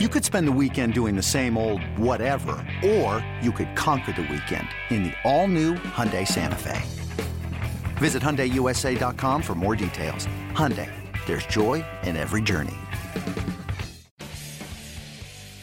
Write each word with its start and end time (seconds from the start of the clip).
You 0.00 0.08
could 0.08 0.24
spend 0.24 0.48
the 0.48 0.58
weekend 0.60 0.92
doing 0.92 1.14
the 1.14 1.22
same 1.22 1.56
old 1.56 1.80
whatever, 1.96 2.56
or 2.84 3.24
you 3.40 3.52
could 3.52 3.76
conquer 3.76 4.10
the 4.10 4.22
weekend 4.22 4.66
in 4.90 5.04
the 5.04 5.12
all-new 5.22 5.74
Hyundai 5.74 6.26
Santa 6.26 6.56
Fe. 6.56 6.82
Visit 7.98 8.20
HyundaiUSA.com 8.20 9.40
for 9.40 9.54
more 9.54 9.76
details. 9.76 10.26
Hyundai, 10.50 10.90
there's 11.26 11.46
joy 11.46 11.84
in 12.02 12.16
every 12.16 12.42
journey. 12.42 12.74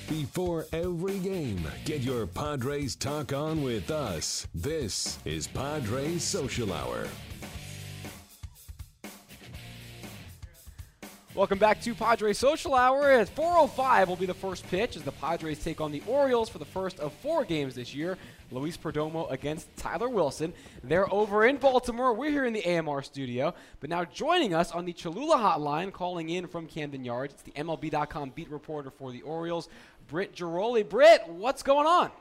Before 0.08 0.66
every 0.72 1.20
game, 1.20 1.68
get 1.84 2.00
your 2.00 2.26
Padres 2.26 2.96
talk 2.96 3.34
on 3.34 3.62
with 3.62 3.92
us. 3.92 4.48
This 4.56 5.20
is 5.26 5.46
Padres 5.48 6.24
Social 6.24 6.72
Hour. 6.72 7.06
Welcome 11.34 11.60
back 11.60 11.82
to 11.84 11.96
Padres 11.96 12.38
Social 12.38 12.76
Hour. 12.76 13.10
At 13.10 13.34
4:05 13.34 14.10
will 14.10 14.18
be 14.18 14.26
the 14.26 14.34
first 14.34 14.68
pitch 14.68 14.98
as 14.98 15.04
the 15.04 15.14
Padres 15.14 15.64
take 15.64 15.80
on 15.80 15.94
the 15.94 16.04
Orioles 16.06 16.50
for 16.50 16.58
the 16.58 16.66
first 16.66 17.00
of 17.00 17.14
four 17.14 17.46
games 17.46 17.74
this 17.74 17.96
year. 17.96 18.18
Luis 18.52 18.76
Perdomo 18.76 19.32
against 19.32 19.74
Tyler 19.78 20.10
Wilson. 20.10 20.52
They're 20.84 21.12
over 21.12 21.46
in 21.46 21.56
Baltimore. 21.56 22.14
We're 22.14 22.32
here 22.32 22.44
in 22.44 22.52
the 22.52 22.66
AMR 22.66 23.02
studio. 23.02 23.54
But 23.80 23.90
now 23.90 24.04
joining 24.04 24.54
us 24.54 24.74
on 24.74 24.84
the 24.84 24.92
Cholula 24.92 25.38
hotline, 25.38 25.94
calling 25.94 26.28
in 26.30 26.48
from 26.48 26.68
Camden 26.68 27.06
Yards, 27.06 27.34
it's 27.34 27.44
the 27.44 27.52
MLB.com 27.52 28.32
beat 28.32 28.52
reporter 28.52 28.90
for 28.90 29.14
the 29.14 29.22
Orioles, 29.22 29.70
Britt 30.10 30.36
Ghiroli. 30.36 30.88
Britt, 30.88 31.30
what's 31.30 31.64
going 31.64 31.88
on? 31.88 32.12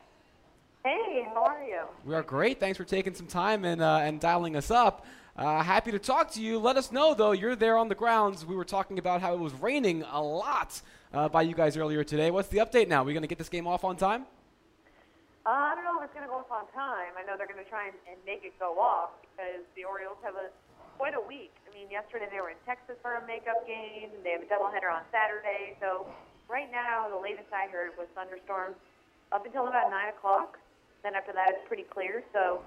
Hey, 0.84 1.26
how 1.34 1.42
are 1.46 1.64
you? 1.64 1.80
We 2.04 2.14
are 2.14 2.22
great. 2.22 2.60
Thanks 2.60 2.78
for 2.78 2.84
taking 2.84 3.14
some 3.14 3.26
time 3.26 3.64
and 3.64 3.82
uh, 3.82 3.98
and 4.02 4.20
dialing 4.20 4.54
us 4.54 4.70
up. 4.70 5.04
Uh, 5.36 5.62
happy 5.62 5.90
to 5.92 5.98
talk 5.98 6.30
to 6.32 6.42
you. 6.42 6.58
Let 6.58 6.76
us 6.76 6.90
know, 6.90 7.14
though, 7.14 7.32
you're 7.32 7.56
there 7.56 7.78
on 7.78 7.88
the 7.88 7.94
grounds. 7.94 8.44
We 8.44 8.56
were 8.56 8.64
talking 8.64 8.98
about 8.98 9.20
how 9.20 9.32
it 9.34 9.38
was 9.38 9.54
raining 9.54 10.02
a 10.10 10.22
lot 10.22 10.80
uh, 11.14 11.28
by 11.28 11.42
you 11.42 11.54
guys 11.54 11.76
earlier 11.76 12.04
today. 12.04 12.30
What's 12.30 12.48
the 12.48 12.58
update 12.58 12.88
now? 12.88 13.02
Are 13.02 13.04
we 13.04 13.12
going 13.12 13.22
to 13.22 13.28
get 13.28 13.38
this 13.38 13.48
game 13.48 13.66
off 13.66 13.84
on 13.84 13.96
time? 13.96 14.26
Uh, 15.46 15.72
I 15.72 15.74
don't 15.74 15.84
know 15.84 15.98
if 15.98 16.04
it's 16.04 16.14
going 16.14 16.26
to 16.26 16.30
go 16.30 16.44
off 16.44 16.50
on 16.50 16.66
time. 16.74 17.14
I 17.16 17.24
know 17.24 17.38
they're 17.38 17.48
going 17.48 17.62
to 17.62 17.70
try 17.70 17.86
and, 17.86 17.96
and 18.10 18.18
make 18.26 18.44
it 18.44 18.52
go 18.58 18.78
off 18.78 19.10
because 19.22 19.64
the 19.76 19.84
Orioles 19.84 20.18
have 20.22 20.34
a 20.34 20.50
quite 21.00 21.16
a 21.16 21.24
week. 21.24 21.54
I 21.64 21.72
mean, 21.72 21.88
yesterday 21.88 22.28
they 22.28 22.44
were 22.44 22.52
in 22.52 22.60
Texas 22.66 23.00
for 23.00 23.16
a 23.16 23.26
makeup 23.26 23.64
game. 23.66 24.12
And 24.12 24.20
they 24.20 24.36
have 24.36 24.44
a 24.44 24.50
doubleheader 24.52 24.92
on 24.92 25.00
Saturday. 25.08 25.72
So 25.80 26.04
right 26.50 26.68
now, 26.70 27.08
the 27.08 27.16
latest 27.16 27.48
I 27.54 27.72
heard 27.72 27.96
was 27.96 28.06
thunderstorms 28.14 28.76
up 29.32 29.46
until 29.46 29.66
about 29.68 29.88
9 29.88 30.12
o'clock. 30.12 30.58
Then 31.02 31.14
after 31.14 31.32
that, 31.32 31.56
it's 31.56 31.64
pretty 31.66 31.88
clear. 31.88 32.22
So 32.34 32.60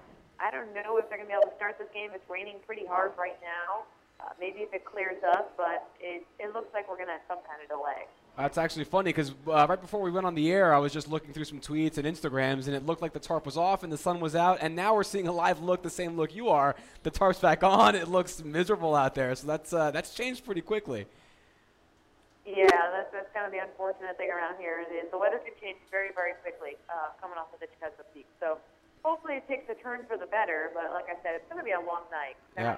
I 0.43 0.51
don't 0.51 0.73
know 0.75 0.97
if 0.97 1.07
they're 1.07 1.17
going 1.17 1.29
to 1.29 1.33
be 1.33 1.39
able 1.39 1.49
to 1.49 1.55
start 1.55 1.79
this 1.79 1.87
game. 1.93 2.09
It's 2.13 2.29
raining 2.29 2.57
pretty 2.65 2.85
hard 2.85 3.13
right 3.17 3.39
now. 3.41 3.83
Uh, 4.19 4.29
maybe 4.39 4.59
if 4.59 4.73
it 4.73 4.83
clears 4.83 5.21
up, 5.23 5.53
but 5.57 5.89
it, 5.99 6.25
it 6.39 6.53
looks 6.53 6.73
like 6.73 6.89
we're 6.89 6.95
going 6.95 7.07
to 7.07 7.13
have 7.13 7.21
some 7.27 7.39
kind 7.47 7.61
of 7.63 7.69
delay. 7.69 8.07
That's 8.37 8.57
actually 8.57 8.85
funny 8.85 9.09
because 9.09 9.31
uh, 9.47 9.67
right 9.69 9.79
before 9.79 10.01
we 10.01 10.11
went 10.11 10.25
on 10.25 10.35
the 10.35 10.51
air, 10.51 10.73
I 10.73 10.79
was 10.79 10.91
just 10.91 11.07
looking 11.07 11.33
through 11.33 11.45
some 11.45 11.59
tweets 11.59 11.97
and 11.97 12.05
Instagrams, 12.05 12.67
and 12.67 12.75
it 12.75 12.85
looked 12.85 13.01
like 13.01 13.13
the 13.13 13.19
tarp 13.19 13.45
was 13.45 13.57
off 13.57 13.83
and 13.83 13.91
the 13.91 13.97
sun 13.97 14.19
was 14.19 14.35
out. 14.35 14.57
And 14.61 14.75
now 14.75 14.95
we're 14.95 15.03
seeing 15.03 15.27
a 15.27 15.31
live 15.31 15.61
look, 15.61 15.81
the 15.81 15.89
same 15.89 16.17
look 16.17 16.35
you 16.35 16.49
are. 16.49 16.75
The 17.03 17.11
tarp's 17.11 17.39
back 17.39 17.63
on. 17.63 17.95
It 17.95 18.07
looks 18.07 18.43
miserable 18.43 18.95
out 18.95 19.15
there. 19.15 19.33
So 19.35 19.47
that's 19.47 19.71
uh, 19.71 19.91
that's 19.91 20.13
changed 20.13 20.45
pretty 20.45 20.61
quickly. 20.61 21.05
Yeah, 22.45 22.67
that's, 22.67 23.11
that's 23.13 23.31
kind 23.33 23.45
of 23.45 23.53
the 23.53 23.59
unfortunate 23.59 24.17
thing 24.17 24.29
around 24.29 24.55
here. 24.59 24.81
Is 24.81 25.09
the 25.11 25.17
weather 25.17 25.39
can 25.39 25.53
change 25.61 25.77
very, 25.89 26.09
very 26.13 26.33
quickly 26.41 26.75
uh, 26.89 27.15
coming 27.21 27.37
off 27.37 27.53
of 27.53 27.59
the 27.59 27.67
Chickasaw 27.67 28.03
Peak. 28.13 28.27
So 28.39 28.57
hopefully 29.03 29.35
it 29.35 29.47
takes 29.47 29.69
a 29.69 29.75
turn 29.75 30.01
for 30.07 30.17
the 30.17 30.25
better. 30.25 30.71
But 30.73 30.91
like 30.93 31.05
I 31.05 31.21
said, 31.21 31.35
it's 31.35 31.45
going 31.49 31.59
to 31.59 31.63
be 31.63 31.71
a 31.71 31.79
long 31.79 32.03
night. 32.11 32.35
Yeah. 32.57 32.77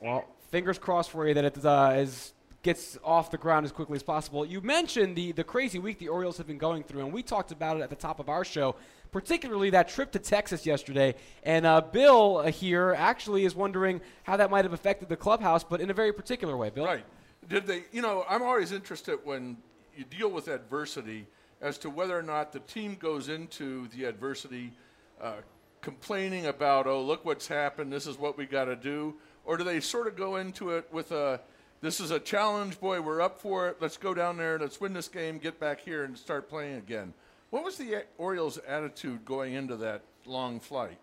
Well, 0.00 0.24
fingers 0.50 0.78
crossed 0.78 1.10
for 1.10 1.26
you 1.26 1.34
that 1.34 1.44
it 1.44 1.64
uh, 1.64 1.92
is 1.96 2.34
gets 2.62 2.98
off 3.02 3.30
the 3.30 3.38
ground 3.38 3.64
as 3.64 3.72
quickly 3.72 3.96
as 3.96 4.02
possible. 4.02 4.44
You 4.44 4.60
mentioned 4.60 5.16
the 5.16 5.32
the 5.32 5.44
crazy 5.44 5.78
week 5.78 5.98
the 5.98 6.08
Orioles 6.08 6.36
have 6.38 6.46
been 6.46 6.58
going 6.58 6.82
through, 6.82 7.04
and 7.04 7.12
we 7.12 7.22
talked 7.22 7.52
about 7.52 7.76
it 7.78 7.82
at 7.82 7.90
the 7.90 7.96
top 7.96 8.20
of 8.20 8.28
our 8.28 8.44
show. 8.44 8.76
Particularly 9.12 9.70
that 9.70 9.88
trip 9.88 10.12
to 10.12 10.20
Texas 10.20 10.64
yesterday, 10.64 11.16
and 11.42 11.66
uh, 11.66 11.80
Bill 11.80 12.36
uh, 12.36 12.52
here 12.52 12.94
actually 12.96 13.44
is 13.44 13.56
wondering 13.56 14.00
how 14.22 14.36
that 14.36 14.52
might 14.52 14.64
have 14.64 14.72
affected 14.72 15.08
the 15.08 15.16
clubhouse, 15.16 15.64
but 15.64 15.80
in 15.80 15.90
a 15.90 15.92
very 15.94 16.12
particular 16.12 16.56
way. 16.56 16.70
Bill, 16.70 16.84
right? 16.84 17.04
Did 17.48 17.66
they? 17.66 17.84
You 17.90 18.02
know, 18.02 18.24
I'm 18.28 18.42
always 18.42 18.70
interested 18.70 19.18
when 19.24 19.56
you 19.96 20.04
deal 20.04 20.30
with 20.30 20.46
adversity 20.46 21.26
as 21.60 21.76
to 21.78 21.90
whether 21.90 22.16
or 22.16 22.22
not 22.22 22.52
the 22.52 22.60
team 22.60 22.94
goes 22.94 23.28
into 23.28 23.88
the 23.88 24.04
adversity 24.04 24.72
uh, 25.20 25.34
complaining 25.82 26.46
about, 26.46 26.86
oh, 26.86 27.02
look 27.02 27.24
what's 27.24 27.46
happened, 27.46 27.92
this 27.92 28.06
is 28.06 28.18
what 28.18 28.36
we 28.36 28.46
got 28.46 28.66
to 28.66 28.76
do? 28.76 29.14
Or 29.44 29.56
do 29.56 29.64
they 29.64 29.80
sort 29.80 30.06
of 30.06 30.16
go 30.16 30.36
into 30.36 30.70
it 30.70 30.88
with 30.92 31.12
a, 31.12 31.40
this 31.80 32.00
is 32.00 32.10
a 32.10 32.20
challenge, 32.20 32.78
boy, 32.78 33.00
we're 33.00 33.20
up 33.20 33.40
for 33.40 33.68
it, 33.68 33.78
let's 33.80 33.96
go 33.96 34.14
down 34.14 34.36
there, 34.36 34.58
let's 34.58 34.80
win 34.80 34.92
this 34.92 35.08
game, 35.08 35.38
get 35.38 35.58
back 35.58 35.80
here, 35.80 36.04
and 36.04 36.16
start 36.16 36.48
playing 36.48 36.76
again? 36.76 37.14
What 37.50 37.64
was 37.64 37.76
the 37.76 38.04
Orioles' 38.18 38.58
attitude 38.58 39.24
going 39.24 39.54
into 39.54 39.76
that 39.76 40.02
long 40.26 40.60
flight? 40.60 40.98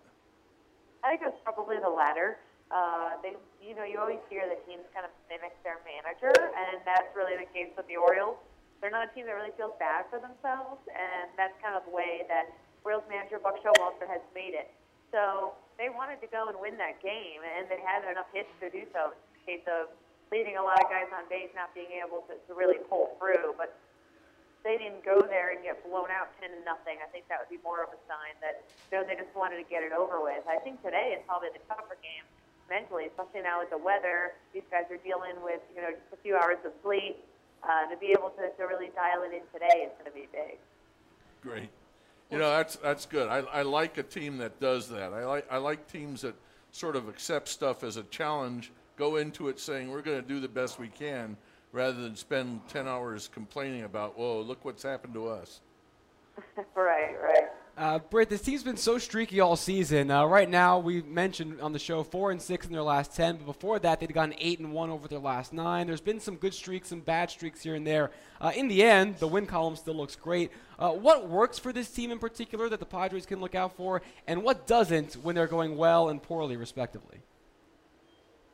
I 1.04 1.10
think 1.10 1.22
it 1.22 1.26
was 1.26 1.40
probably 1.44 1.78
the 1.82 1.90
latter. 1.90 2.38
Uh, 2.72 3.20
they, 3.24 3.34
you 3.64 3.76
know, 3.76 3.84
you 3.84 3.98
always 4.00 4.20
hear 4.30 4.44
that 4.48 4.66
teams 4.68 4.84
kind 4.94 5.06
of 5.06 5.12
mimic 5.30 5.56
their 5.64 5.80
manager, 5.84 6.32
and 6.36 6.80
that's 6.86 7.16
really 7.16 7.36
the 7.36 7.48
case 7.52 7.72
with 7.76 7.88
the 7.88 7.96
Orioles. 7.96 8.38
They're 8.80 8.92
not 8.92 9.10
a 9.10 9.12
team 9.16 9.26
that 9.26 9.34
really 9.34 9.56
feels 9.58 9.74
bad 9.80 10.06
for 10.12 10.20
themselves, 10.20 10.80
and 10.92 11.32
that's 11.36 11.56
kind 11.64 11.76
of 11.76 11.84
the 11.84 11.96
way 11.96 12.24
that 12.30 12.54
Orioles 12.88 13.04
manager 13.12 13.36
Buck 13.44 13.60
Showalter 13.60 14.08
has 14.08 14.24
made 14.32 14.56
it. 14.56 14.72
So 15.12 15.52
they 15.76 15.92
wanted 15.92 16.24
to 16.24 16.30
go 16.32 16.48
and 16.48 16.56
win 16.56 16.80
that 16.80 17.04
game, 17.04 17.44
and 17.44 17.68
they 17.68 17.84
had 17.84 18.08
enough 18.08 18.32
hits 18.32 18.48
to 18.64 18.72
do 18.72 18.88
so. 18.96 19.12
In 19.12 19.20
the 19.36 19.44
case 19.44 19.66
of 19.68 19.92
leaving 20.32 20.56
a 20.56 20.64
lot 20.64 20.80
of 20.80 20.88
guys 20.88 21.12
on 21.12 21.28
base, 21.28 21.52
not 21.52 21.76
being 21.76 22.00
able 22.00 22.24
to, 22.32 22.40
to 22.48 22.52
really 22.56 22.80
pull 22.88 23.12
through, 23.20 23.60
but 23.60 23.76
they 24.64 24.80
didn't 24.80 25.04
go 25.04 25.20
there 25.20 25.52
and 25.52 25.60
get 25.68 25.84
blown 25.84 26.08
out 26.16 26.32
ten 26.40 26.56
to 26.56 26.60
nothing. 26.64 27.04
I 27.04 27.12
think 27.12 27.28
that 27.28 27.44
would 27.44 27.52
be 27.52 27.60
more 27.60 27.84
of 27.84 27.92
a 27.92 28.00
sign 28.08 28.40
that 28.40 28.64
you 28.88 28.96
know 28.96 29.04
they 29.04 29.20
just 29.20 29.36
wanted 29.36 29.60
to 29.60 29.68
get 29.68 29.84
it 29.84 29.92
over 29.92 30.24
with. 30.24 30.48
I 30.48 30.64
think 30.64 30.80
today 30.80 31.12
is 31.12 31.20
probably 31.28 31.52
the 31.52 31.64
tougher 31.68 32.00
game 32.00 32.24
mentally, 32.72 33.12
especially 33.12 33.44
now 33.44 33.60
with 33.60 33.72
the 33.72 33.80
weather. 33.80 34.40
These 34.56 34.68
guys 34.72 34.88
are 34.88 35.00
dealing 35.04 35.36
with 35.44 35.60
you 35.76 35.84
know 35.84 35.92
just 35.92 36.12
a 36.16 36.20
few 36.24 36.40
hours 36.40 36.64
of 36.64 36.72
sleep. 36.88 37.20
Uh, 37.68 37.90
to 37.90 37.98
be 37.98 38.14
able 38.14 38.30
to, 38.38 38.48
to 38.54 38.64
really 38.70 38.94
dial 38.94 39.26
it 39.26 39.34
in 39.34 39.42
today 39.52 39.82
is 39.82 39.92
going 39.98 40.06
to 40.06 40.14
be 40.14 40.30
big. 40.32 40.62
Great. 41.42 41.74
You 42.32 42.40
know, 42.40 42.50
that's 42.50 42.76
that's 42.78 43.06
good. 43.06 43.30
I, 43.30 43.38
I 43.40 43.62
like 43.62 43.98
a 43.98 44.04
team 44.04 44.38
that 44.40 44.60
does 44.60 44.90
that. 44.90 45.14
I 45.14 45.26
like 45.26 45.48
I 45.50 45.58
like 45.58 45.90
teams 45.90 46.22
that 46.22 46.36
sort 46.72 46.96
of 46.96 47.08
accept 47.08 47.48
stuff 47.48 47.84
as 47.84 47.98
a 47.98 48.04
challenge, 48.04 48.72
go 48.98 49.16
into 49.16 49.48
it 49.48 49.60
saying 49.60 49.90
we're 49.90 50.02
going 50.02 50.22
to 50.22 50.28
do 50.28 50.40
the 50.40 50.48
best 50.48 50.78
we 50.80 50.90
can, 50.90 51.38
rather 51.72 52.02
than 52.02 52.16
spend 52.16 52.62
ten 52.68 52.88
hours 52.88 53.30
complaining 53.34 53.84
about, 53.84 54.18
whoa, 54.18 54.42
look 54.42 54.64
what's 54.66 54.84
happened 54.84 55.14
to 55.14 55.28
us. 55.28 55.62
right, 56.76 57.16
right. 57.24 57.48
Uh, 57.78 58.00
Britt, 58.00 58.28
this 58.28 58.42
team's 58.42 58.64
been 58.64 58.76
so 58.76 58.98
streaky 58.98 59.40
all 59.40 59.56
season. 59.56 60.10
Uh, 60.10 60.26
right 60.26 60.50
now, 60.50 60.80
we 60.80 61.04
mentioned 61.04 61.62
on 61.62 61.74
the 61.74 61.80
show 61.80 62.02
four 62.02 62.32
and 62.32 62.42
six 62.42 62.66
in 62.66 62.74
their 62.74 62.82
last 62.82 63.16
ten, 63.16 63.38
but 63.38 63.46
before 63.46 63.78
that, 63.78 64.00
they'd 64.00 64.12
gone 64.12 64.34
eight 64.40 64.58
and 64.58 64.74
one 64.74 64.90
over 64.90 65.08
their 65.08 65.20
last 65.20 65.54
nine. 65.54 65.86
There's 65.86 66.02
been 66.02 66.20
some 66.20 66.38
good 66.38 66.56
streaks, 66.56 66.88
some 66.88 67.02
bad 67.02 67.30
streaks 67.30 67.62
here 67.62 67.76
and 67.76 67.86
there. 67.86 68.10
Uh, 68.42 68.52
in 68.56 68.68
the 68.68 68.82
end, 68.82 69.18
the 69.18 69.28
win 69.28 69.46
column 69.46 69.76
still 69.76 69.94
looks 69.94 70.16
great. 70.16 70.50
Uh, 70.80 70.90
what 70.90 71.30
works 71.30 71.60
for 71.60 71.72
this 71.72 71.92
team 71.92 72.10
in 72.10 72.18
particular 72.18 72.68
that 72.68 72.80
the 72.80 72.86
Padres 72.86 73.28
can 73.28 73.40
look 73.40 73.54
out 73.54 73.78
for, 73.78 74.02
and 74.26 74.42
what 74.42 74.66
doesn't 74.66 75.14
when 75.22 75.36
they're 75.36 75.46
going 75.46 75.78
well 75.78 76.10
and 76.10 76.24
poorly, 76.24 76.58
respectively? 76.58 77.20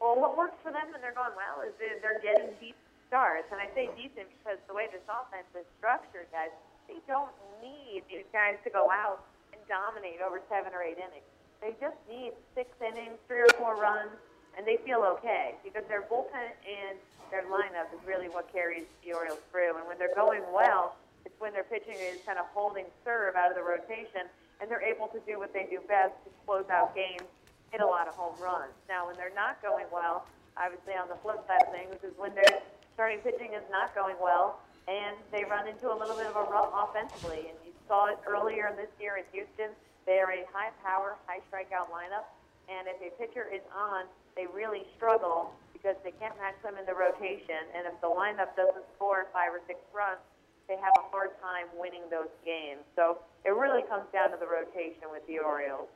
Well, 0.02 0.20
what 0.20 0.38
works 0.38 0.58
for 0.62 0.74
them 0.74 0.92
when 0.92 1.00
they're 1.00 1.16
going 1.16 1.32
well 1.38 1.66
is 1.66 1.72
they're 1.80 2.20
getting 2.20 2.50
deep 2.60 2.76
starts, 3.08 3.48
and 3.54 3.62
I 3.62 3.74
say 3.74 3.88
decent 3.96 4.28
because 4.44 4.60
the 4.68 4.74
way 4.74 4.88
this 4.92 5.04
offense 5.08 5.48
is 5.56 5.66
structured, 5.80 6.28
guys 6.34 6.52
they 6.88 7.00
don't 7.08 7.32
need 7.62 8.04
these 8.10 8.28
guys 8.32 8.56
to 8.64 8.70
go 8.70 8.90
out 8.92 9.24
and 9.52 9.62
dominate 9.68 10.20
over 10.20 10.42
seven 10.50 10.74
or 10.74 10.84
eight 10.84 10.98
innings. 10.98 11.28
They 11.62 11.76
just 11.80 11.96
need 12.10 12.34
six 12.56 12.70
innings, 12.84 13.16
three 13.28 13.42
or 13.42 13.54
four 13.58 13.80
runs, 13.80 14.12
and 14.58 14.68
they 14.68 14.78
feel 14.86 15.04
okay 15.18 15.56
because 15.64 15.84
their 15.88 16.04
bullpen 16.04 16.52
and 16.68 17.00
their 17.32 17.44
lineup 17.48 17.90
is 17.96 18.04
really 18.06 18.28
what 18.28 18.52
carries 18.52 18.84
the 19.04 19.14
Orioles 19.14 19.40
through. 19.52 19.78
And 19.78 19.88
when 19.88 19.98
they're 19.98 20.14
going 20.14 20.44
well, 20.54 20.98
it's 21.26 21.40
when 21.40 21.54
their 21.54 21.64
pitching 21.64 21.96
is 21.96 22.20
kind 22.26 22.38
of 22.38 22.46
holding 22.54 22.86
serve 23.04 23.36
out 23.36 23.50
of 23.50 23.56
the 23.56 23.64
rotation, 23.64 24.28
and 24.60 24.70
they're 24.70 24.84
able 24.84 25.08
to 25.08 25.20
do 25.26 25.40
what 25.40 25.54
they 25.54 25.66
do 25.72 25.80
best 25.88 26.14
to 26.26 26.30
close 26.46 26.68
out 26.70 26.94
games, 26.94 27.24
hit 27.72 27.82
a 27.82 27.86
lot 27.86 28.08
of 28.08 28.14
home 28.14 28.36
runs. 28.44 28.76
Now, 28.88 29.08
when 29.08 29.16
they're 29.16 29.34
not 29.34 29.62
going 29.62 29.88
well, 29.92 30.28
obviously 30.58 30.94
on 30.94 31.08
the 31.08 31.18
flip 31.24 31.42
side 31.48 31.64
of 31.66 31.74
things 31.74 31.96
is 32.04 32.14
when 32.18 32.36
their 32.36 32.62
starting 32.94 33.20
pitching 33.20 33.54
is 33.54 33.64
not 33.72 33.96
going 33.96 34.16
well, 34.22 34.60
and 34.88 35.16
they 35.32 35.44
run 35.44 35.68
into 35.68 35.92
a 35.92 35.96
little 35.96 36.16
bit 36.16 36.28
of 36.28 36.36
a 36.36 36.46
rut 36.50 36.72
offensively. 36.74 37.50
And 37.50 37.58
you 37.66 37.72
saw 37.88 38.08
it 38.08 38.20
earlier 38.28 38.74
this 38.76 38.92
year 39.00 39.18
in 39.18 39.26
Houston. 39.32 39.72
They 40.06 40.20
are 40.20 40.32
a 40.32 40.44
high 40.52 40.72
power, 40.84 41.16
high 41.28 41.40
strikeout 41.48 41.88
lineup, 41.88 42.28
and 42.68 42.88
if 42.88 43.00
a 43.00 43.16
pitcher 43.16 43.48
is 43.54 43.62
on, 43.76 44.06
they 44.36 44.48
really 44.54 44.84
struggle 44.96 45.52
because 45.72 45.96
they 46.04 46.12
can't 46.12 46.36
match 46.38 46.56
them 46.64 46.76
in 46.80 46.86
the 46.86 46.94
rotation. 46.94 47.60
And 47.76 47.88
if 47.88 48.00
the 48.02 48.08
lineup 48.08 48.56
doesn't 48.56 48.84
score 48.96 49.28
five 49.34 49.52
or 49.52 49.62
six 49.68 49.80
runs, 49.94 50.20
they 50.68 50.76
have 50.76 50.94
a 50.98 51.10
hard 51.12 51.32
time 51.42 51.68
winning 51.78 52.04
those 52.10 52.32
games. 52.46 52.80
So 52.96 53.20
it 53.46 53.52
really 53.52 53.84
comes 53.84 54.06
down 54.14 54.32
to 54.32 54.38
the 54.38 54.48
rotation 54.48 55.12
with 55.12 55.26
the 55.28 55.40
Orioles. 55.40 55.90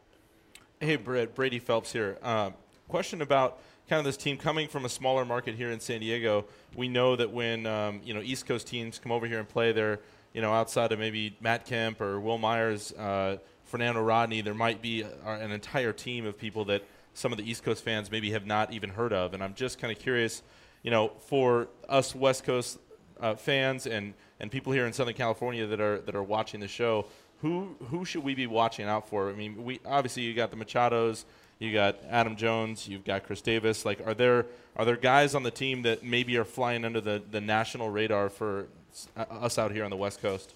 Hey, 0.80 0.98
Britt, 0.98 1.36
Brady 1.36 1.60
Phelps 1.60 1.94
here. 1.94 2.18
Uh, 2.22 2.52
question 2.88 3.22
about 3.22 3.60
kind 3.90 4.00
of 4.00 4.06
this 4.06 4.18
team 4.18 4.38
coming 4.38 4.68
from 4.68 4.86
a 4.86 4.90
smaller 4.90 5.26
market 5.26 5.56
here 5.56 5.72
in 5.72 5.80
San 5.80 6.02
Diego. 6.02 6.46
We 6.76 6.88
know 6.88 7.16
that 7.16 7.32
when 7.32 7.66
um, 7.66 8.02
you 8.04 8.14
know 8.14 8.22
East 8.22 8.46
Coast 8.46 8.68
teams 8.68 9.00
come 9.00 9.12
over 9.12 9.28
here 9.28 9.40
and 9.40 9.48
play, 9.48 9.72
they're 9.72 10.00
you 10.38 10.42
know, 10.42 10.54
outside 10.54 10.92
of 10.92 11.00
maybe 11.00 11.36
Matt 11.42 11.66
Kemp 11.66 12.00
or 12.00 12.20
Wil 12.20 12.38
Myers, 12.38 12.92
uh, 12.94 13.38
Fernando 13.66 14.02
Rodney, 14.02 14.42
there 14.42 14.54
might 14.54 14.84
be 14.84 15.02
a, 15.02 15.10
an 15.26 15.52
entire 15.52 15.92
team 15.92 16.28
of 16.28 16.38
people 16.38 16.66
that 16.66 16.84
some 17.16 17.32
of 17.32 17.40
the 17.40 17.50
East 17.50 17.64
Coast 17.64 17.84
fans 17.84 18.12
maybe 18.12 18.30
have 18.30 18.46
not 18.46 18.72
even 18.72 18.92
heard 18.92 19.14
of. 19.14 19.34
And 19.34 19.44
I'm 19.44 19.56
just 19.56 19.80
kind 19.80 19.92
of 19.92 19.98
curious, 19.98 20.44
you 20.84 20.92
know, 20.92 21.12
for 21.20 21.70
us 21.90 22.14
West 22.14 22.44
Coast 22.44 22.78
uh, 23.20 23.34
fans 23.34 23.88
and, 23.88 24.14
and 24.40 24.52
people 24.52 24.72
here 24.74 24.86
in 24.86 24.94
Southern 24.94 25.16
California 25.16 25.66
that 25.66 25.82
are 25.82 26.02
that 26.02 26.16
are 26.16 26.22
watching 26.22 26.60
the 26.60 26.68
show, 26.68 27.08
who 27.42 27.76
who 27.90 28.06
should 28.06 28.24
we 28.24 28.36
be 28.36 28.46
watching 28.46 28.86
out 28.86 29.10
for? 29.10 29.30
I 29.30 29.34
mean, 29.34 29.64
we 29.64 29.80
obviously 29.88 30.22
you 30.22 30.36
got 30.36 30.52
the 30.52 30.58
Machados, 30.58 31.26
you 31.60 31.74
got 31.74 31.98
Adam 32.10 32.36
Jones, 32.36 32.88
you've 32.88 33.06
got 33.06 33.26
Chris 33.26 33.42
Davis. 33.42 33.86
Like, 33.86 34.06
are 34.06 34.14
there 34.14 34.46
are 34.76 34.86
there 34.86 34.96
guys 34.96 35.34
on 35.34 35.44
the 35.44 35.52
team 35.52 35.82
that 35.84 36.04
maybe 36.04 36.38
are 36.38 36.46
flying 36.46 36.86
under 36.86 37.02
the, 37.02 37.22
the 37.32 37.42
national 37.42 37.90
radar 37.90 38.30
for 38.30 38.68
uh, 39.16 39.26
us 39.32 39.58
out 39.58 39.72
here 39.72 39.84
on 39.84 39.90
the 39.90 39.98
West 39.98 40.22
Coast? 40.22 40.54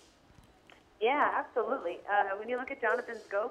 Yeah, 1.01 1.31
absolutely. 1.33 1.97
Uh, 2.05 2.37
when 2.37 2.47
you 2.47 2.57
look 2.57 2.69
at 2.69 2.79
Jonathan 2.79 3.15
Schoop, 3.27 3.49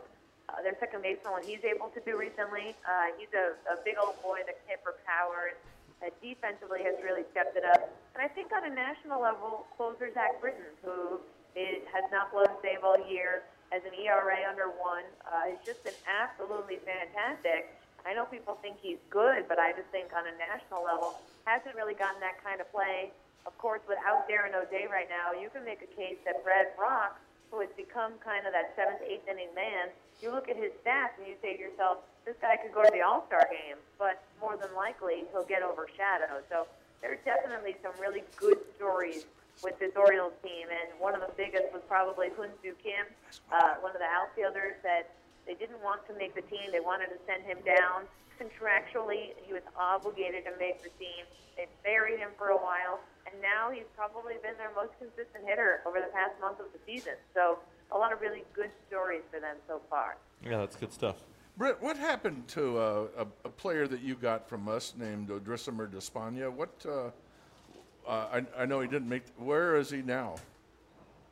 uh, 0.48 0.62
their 0.62 0.76
second 0.78 1.02
baseman, 1.02 1.32
what 1.32 1.44
he's 1.44 1.64
able 1.64 1.88
to 1.88 2.00
do 2.06 2.16
recently, 2.16 2.76
uh, 2.86 3.10
he's 3.18 3.34
a, 3.34 3.58
a 3.72 3.82
big 3.84 3.96
old 4.00 4.14
boy 4.22 4.38
that 4.46 4.54
can 4.62 4.78
hit 4.78 4.80
for 4.84 4.94
power. 5.04 5.58
Uh, 6.00 6.08
defensively 6.22 6.82
has 6.82 6.94
really 7.04 7.24
stepped 7.32 7.56
it 7.56 7.64
up. 7.64 7.90
And 8.14 8.22
I 8.24 8.28
think 8.28 8.52
on 8.56 8.64
a 8.64 8.74
national 8.74 9.20
level, 9.20 9.66
closer 9.76 10.08
Zach 10.14 10.40
Britton, 10.40 10.70
who 10.82 11.20
is, 11.56 11.82
has 11.92 12.04
not 12.10 12.32
blown 12.32 12.50
save 12.62 12.82
all 12.82 12.98
year, 13.08 13.42
has 13.70 13.82
an 13.84 13.94
ERA 13.94 14.46
under 14.48 14.68
one, 14.68 15.06
uh, 15.26 15.50
has 15.50 15.58
just 15.64 15.82
been 15.84 15.96
absolutely 16.08 16.78
fantastic. 16.82 17.74
I 18.06 18.14
know 18.14 18.24
people 18.24 18.56
think 18.62 18.78
he's 18.80 19.00
good, 19.10 19.46
but 19.46 19.58
I 19.58 19.72
just 19.72 19.88
think 19.92 20.10
on 20.16 20.24
a 20.24 20.34
national 20.38 20.82
level, 20.82 21.20
hasn't 21.44 21.76
really 21.76 21.94
gotten 21.94 22.20
that 22.20 22.42
kind 22.42 22.60
of 22.60 22.70
play. 22.72 23.12
Of 23.46 23.56
course, 23.58 23.80
without 23.88 24.28
Darren 24.28 24.56
O'Day 24.56 24.88
right 24.90 25.08
now, 25.08 25.36
you 25.36 25.48
can 25.50 25.64
make 25.64 25.80
a 25.82 25.90
case 25.96 26.16
that 26.24 26.44
Brad 26.44 26.72
Brach 26.76 27.16
who 27.50 27.60
has 27.60 27.70
become 27.76 28.14
kind 28.22 28.46
of 28.46 28.52
that 28.54 28.72
seventh, 28.76 29.02
eighth 29.02 29.26
inning 29.26 29.50
man, 29.54 29.90
you 30.22 30.30
look 30.30 30.48
at 30.48 30.56
his 30.56 30.70
stats 30.86 31.18
and 31.18 31.26
you 31.26 31.34
say 31.42 31.56
to 31.56 31.60
yourself, 31.60 31.98
this 32.24 32.36
guy 32.40 32.56
could 32.56 32.72
go 32.72 32.82
to 32.82 32.90
the 32.92 33.02
All 33.02 33.26
Star 33.26 33.46
game, 33.50 33.76
but 33.98 34.22
more 34.40 34.56
than 34.56 34.70
likely 34.76 35.24
he'll 35.32 35.44
get 35.46 35.62
overshadowed. 35.62 36.46
So 36.48 36.66
there's 37.02 37.18
definitely 37.24 37.76
some 37.82 37.92
really 38.00 38.22
good 38.36 38.58
stories 38.76 39.26
with 39.62 39.78
this 39.78 39.92
Orioles 39.96 40.32
team, 40.42 40.68
and 40.68 40.88
one 40.98 41.14
of 41.14 41.20
the 41.20 41.32
biggest 41.36 41.72
was 41.72 41.82
probably 41.88 42.28
Hyun-Soo 42.32 42.74
Kim, 42.82 43.06
uh, 43.52 43.80
one 43.80 43.92
of 43.92 44.00
the 44.00 44.08
outfielders 44.08 44.76
that 44.82 45.14
they 45.46 45.54
didn't 45.54 45.80
want 45.82 46.06
to 46.08 46.14
make 46.14 46.34
the 46.34 46.44
team. 46.46 46.72
They 46.72 46.80
wanted 46.80 47.08
to 47.12 47.18
send 47.26 47.44
him 47.44 47.58
down. 47.64 48.08
Contractually, 48.40 49.36
he 49.44 49.52
was 49.52 49.62
obligated 49.76 50.44
to 50.44 50.52
make 50.58 50.82
the 50.82 50.90
team. 50.96 51.28
They 51.56 51.68
buried 51.84 52.18
him 52.18 52.30
for 52.38 52.48
a 52.48 52.56
while 52.56 53.00
and 53.32 53.42
now 53.42 53.70
he's 53.70 53.88
probably 53.96 54.34
been 54.42 54.56
their 54.58 54.72
most 54.74 54.92
consistent 54.98 55.46
hitter 55.46 55.80
over 55.86 56.00
the 56.00 56.12
past 56.12 56.32
month 56.40 56.60
of 56.60 56.66
the 56.72 56.78
season. 56.86 57.14
So 57.34 57.58
a 57.92 57.98
lot 57.98 58.12
of 58.12 58.20
really 58.20 58.44
good 58.54 58.70
stories 58.88 59.22
for 59.30 59.40
them 59.40 59.56
so 59.68 59.80
far. 59.88 60.16
Yeah, 60.44 60.58
that's 60.58 60.76
good 60.76 60.92
stuff. 60.92 61.16
Britt, 61.56 61.80
what 61.80 61.96
happened 61.96 62.48
to 62.48 62.78
uh, 62.78 63.06
a, 63.18 63.26
a, 63.44 63.50
player 63.50 63.86
that 63.86 64.00
you 64.00 64.14
got 64.14 64.48
from 64.48 64.68
us 64.68 64.94
named 64.96 65.28
Odrisamer 65.28 65.90
Despaigne? 65.90 66.50
What? 66.50 66.70
Uh, 66.88 67.10
I, 68.10 68.42
I, 68.58 68.66
know 68.66 68.80
he 68.80 68.88
didn't 68.88 69.08
make. 69.08 69.22
Where 69.38 69.76
is 69.76 69.90
he 69.90 70.02
now? 70.02 70.34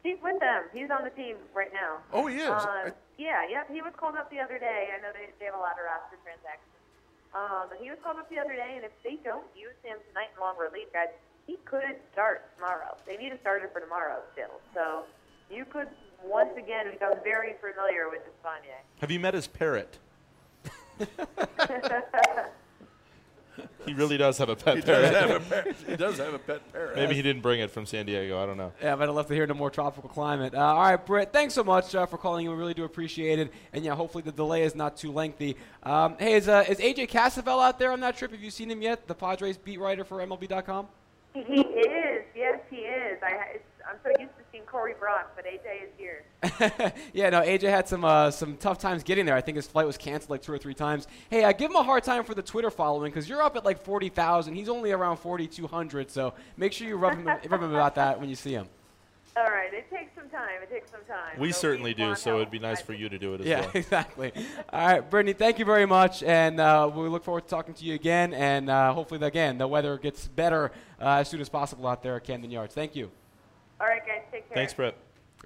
He's 0.04 0.16
with 0.22 0.38
them. 0.38 0.62
He's 0.72 0.90
on 0.90 1.02
the 1.02 1.10
team 1.10 1.36
right 1.52 1.72
now. 1.72 1.98
Oh, 2.12 2.26
he 2.26 2.36
is. 2.36 2.48
Uh, 2.48 2.90
yeah, 3.18 3.42
yeah. 3.50 3.64
He 3.70 3.82
was 3.82 3.92
called 3.96 4.14
up 4.14 4.30
the 4.30 4.38
other 4.38 4.58
day. 4.58 4.88
I 4.94 5.02
know 5.02 5.10
they, 5.12 5.34
they 5.40 5.46
have 5.46 5.54
a 5.54 5.58
lot 5.58 5.74
of 5.74 5.84
roster 5.84 6.16
transactions. 6.22 6.70
Um, 7.34 7.66
but 7.68 7.78
he 7.82 7.90
was 7.90 7.98
called 8.02 8.16
up 8.16 8.30
the 8.30 8.38
other 8.38 8.54
day, 8.54 8.74
and 8.76 8.84
if 8.84 8.92
they 9.02 9.18
don't 9.24 9.44
use 9.58 9.74
him 9.82 9.98
tonight 10.08 10.30
in 10.34 10.40
long 10.40 10.56
relief, 10.56 10.86
guys, 10.92 11.08
he 11.46 11.58
could 11.64 11.98
start 12.12 12.54
tomorrow. 12.56 12.96
They 13.06 13.16
need 13.16 13.32
a 13.32 13.40
starter 13.40 13.68
for 13.72 13.80
tomorrow 13.80 14.22
still. 14.32 14.62
So 14.72 15.02
you 15.50 15.64
could 15.64 15.88
once 16.22 16.54
again 16.56 16.90
become 16.90 17.14
very 17.24 17.54
familiar 17.60 18.08
with 18.08 18.22
Despaigne. 18.22 18.72
Have 19.00 19.10
you 19.10 19.20
met 19.20 19.34
his 19.34 19.46
parrot? 19.46 19.98
he 23.86 23.94
really 23.94 24.16
does 24.16 24.38
have 24.38 24.48
a 24.48 24.56
pet 24.56 24.76
he 24.76 24.82
parrot. 24.82 25.12
Does 25.12 25.30
have 25.30 25.30
a 25.30 25.40
pet, 25.40 25.76
he 25.86 25.96
does 25.96 26.18
have 26.18 26.34
a 26.34 26.38
pet 26.38 26.72
parrot. 26.72 26.96
Maybe 26.96 27.14
he 27.14 27.22
didn't 27.22 27.42
bring 27.42 27.60
it 27.60 27.70
from 27.70 27.86
San 27.86 28.06
Diego. 28.06 28.42
I 28.42 28.46
don't 28.46 28.56
know. 28.56 28.72
Yeah, 28.82 28.96
but 28.96 29.08
I'd 29.08 29.14
love 29.14 29.26
to 29.28 29.34
hear 29.34 29.44
in 29.44 29.50
a 29.50 29.54
more 29.54 29.70
tropical 29.70 30.08
climate. 30.08 30.54
Uh, 30.54 30.58
all 30.58 30.80
right, 30.80 30.96
Britt, 30.96 31.32
thanks 31.32 31.54
so 31.54 31.64
much 31.64 31.94
uh, 31.94 32.06
for 32.06 32.18
calling 32.18 32.46
in. 32.46 32.52
We 32.52 32.58
really 32.58 32.74
do 32.74 32.84
appreciate 32.84 33.38
it. 33.38 33.52
And 33.72 33.84
yeah, 33.84 33.94
hopefully 33.94 34.22
the 34.22 34.32
delay 34.32 34.62
is 34.62 34.74
not 34.74 34.96
too 34.96 35.12
lengthy. 35.12 35.56
Um, 35.82 36.16
hey, 36.18 36.34
is, 36.34 36.48
uh, 36.48 36.64
is 36.68 36.78
AJ 36.78 37.10
Cassavell 37.10 37.62
out 37.62 37.78
there 37.78 37.92
on 37.92 38.00
that 38.00 38.16
trip? 38.16 38.30
Have 38.32 38.42
you 38.42 38.50
seen 38.50 38.70
him 38.70 38.82
yet? 38.82 39.06
The 39.06 39.14
Padres 39.14 39.56
beat 39.56 39.80
writer 39.80 40.04
for 40.04 40.18
MLB.com? 40.18 40.88
He 41.34 41.60
is. 41.60 42.24
Yes, 42.34 42.60
he 42.70 42.76
is. 42.78 43.18
I, 43.22 43.58
I'm 43.88 43.96
so 44.02 44.10
used 44.20 44.32
to 44.58 44.66
Corey 44.66 44.94
Brock, 44.98 45.32
but 45.36 45.44
AJ 45.44 45.84
is 45.84 45.90
here. 45.96 46.24
yeah, 47.12 47.30
no, 47.30 47.40
AJ 47.40 47.62
had 47.62 47.88
some 47.88 48.04
uh, 48.04 48.30
some 48.30 48.56
tough 48.56 48.78
times 48.78 49.02
getting 49.02 49.26
there. 49.26 49.34
I 49.34 49.40
think 49.40 49.56
his 49.56 49.66
flight 49.66 49.86
was 49.86 49.96
canceled 49.96 50.30
like 50.30 50.42
two 50.42 50.52
or 50.52 50.58
three 50.58 50.74
times. 50.74 51.06
Hey, 51.30 51.44
uh, 51.44 51.52
give 51.52 51.70
him 51.70 51.76
a 51.76 51.82
hard 51.82 52.04
time 52.04 52.24
for 52.24 52.34
the 52.34 52.42
Twitter 52.42 52.70
following 52.70 53.10
because 53.10 53.28
you're 53.28 53.42
up 53.42 53.56
at 53.56 53.64
like 53.64 53.82
40,000. 53.82 54.54
He's 54.54 54.68
only 54.68 54.92
around 54.92 55.18
4,200, 55.18 56.10
so 56.10 56.34
make 56.56 56.72
sure 56.72 56.86
you 56.86 56.96
rub 56.96 57.16
him, 57.16 57.26
rub 57.48 57.62
him 57.62 57.74
about 57.74 57.94
that 57.96 58.20
when 58.20 58.28
you 58.28 58.36
see 58.36 58.52
him. 58.52 58.68
All 59.36 59.44
right, 59.44 59.72
it 59.72 59.88
takes 59.88 60.14
some 60.16 60.28
time. 60.30 60.62
It 60.62 60.70
takes 60.70 60.90
some 60.90 61.00
time. 61.06 61.38
We 61.38 61.52
certainly 61.52 61.94
do, 61.94 62.16
so 62.16 62.36
it'd 62.36 62.50
be 62.50 62.58
nice 62.58 62.82
for 62.82 62.92
you 62.92 63.08
to 63.08 63.18
do 63.18 63.34
it 63.34 63.42
as 63.42 63.46
yeah, 63.46 63.60
well. 63.60 63.70
Yeah, 63.72 63.78
exactly. 63.78 64.32
All 64.72 64.86
right, 64.86 65.08
Brittany, 65.08 65.32
thank 65.32 65.60
you 65.60 65.64
very 65.64 65.86
much, 65.86 66.24
and 66.24 66.58
uh, 66.58 66.90
we 66.92 67.08
look 67.08 67.22
forward 67.22 67.44
to 67.44 67.48
talking 67.48 67.74
to 67.74 67.84
you 67.84 67.94
again, 67.94 68.34
and 68.34 68.68
uh, 68.68 68.92
hopefully, 68.92 69.24
again, 69.24 69.56
the 69.56 69.68
weather 69.68 69.96
gets 69.96 70.26
better 70.26 70.72
uh, 71.00 71.18
as 71.18 71.28
soon 71.28 71.40
as 71.40 71.48
possible 71.48 71.86
out 71.86 72.02
there 72.02 72.16
at 72.16 72.24
Camden 72.24 72.50
Yards. 72.50 72.74
Thank 72.74 72.96
you. 72.96 73.12
All 73.80 73.86
right, 73.86 74.04
guys, 74.04 74.22
take 74.32 74.47
care. 74.47 74.47
Thanks, 74.58 74.74
Brett. 74.74 74.96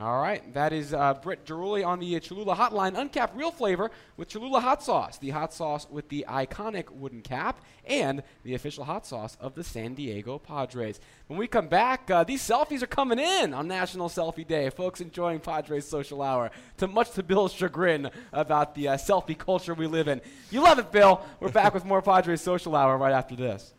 All 0.00 0.23
right, 0.23 0.55
that 0.55 0.73
is 0.73 0.94
uh, 0.94 1.12
Britt 1.12 1.44
Ghiroli 1.44 1.87
on 1.87 2.00
the 2.00 2.19
Cholula 2.19 2.56
Hotline. 2.56 2.99
Uncapped 2.99 3.37
real 3.37 3.50
flavor 3.50 3.91
with 4.17 4.31
Cholula 4.31 4.59
hot 4.59 4.82
sauce, 4.82 5.19
the 5.19 5.29
hot 5.29 5.53
sauce 5.53 5.87
with 5.91 6.09
the 6.09 6.25
iconic 6.26 6.88
wooden 6.88 7.20
cap, 7.20 7.61
and 7.85 8.23
the 8.43 8.55
official 8.55 8.85
hot 8.85 9.05
sauce 9.05 9.37
of 9.38 9.55
the 9.55 9.62
San 9.62 9.93
Diego 9.93 10.38
Padres. 10.38 10.99
When 11.26 11.38
we 11.38 11.47
come 11.47 11.69
back, 11.69 12.11
uh, 12.11 12.25
these 12.25 12.41
selfies 12.41 12.82
are 12.82 12.87
coming 12.87 13.19
in 13.19 13.53
on 13.53 13.69
National 13.69 14.09
Selfie 14.09 14.49
Day. 14.49 14.70
Folks 14.70 15.03
enjoying 15.03 15.41
Padres 15.41 15.87
Social 15.87 16.23
Hour, 16.23 16.50
to 16.79 16.87
much 16.88 17.11
to 17.11 17.23
Bill's 17.23 17.53
chagrin 17.53 18.11
about 18.32 18.75
the 18.75 18.88
uh, 18.88 18.97
selfie 18.97 19.37
culture 19.37 19.75
we 19.75 19.87
live 19.87 20.08
in. 20.08 20.23
You 20.50 20.62
love 20.62 20.79
it, 20.79 20.91
Bill. 20.91 21.20
We're 21.38 21.50
back 21.50 21.75
with 21.75 21.85
more 21.85 22.00
Padres 22.00 22.41
Social 22.41 22.75
Hour 22.75 22.97
right 22.97 23.12
after 23.12 23.37
this. 23.37 23.75